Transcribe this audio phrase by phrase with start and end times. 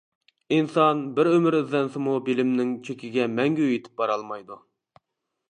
[0.55, 4.61] ئىنسان بىر ئۆمۈر ئىزدەنسىمۇ بىلىمنىڭ چېكىگە مەڭگۈ يېتىپ بارالمايدۇ.